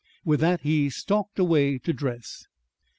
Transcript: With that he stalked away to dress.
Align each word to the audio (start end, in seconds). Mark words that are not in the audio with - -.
With 0.25 0.39
that 0.39 0.61
he 0.61 0.89
stalked 0.89 1.37
away 1.37 1.77
to 1.77 1.93
dress. 1.93 2.47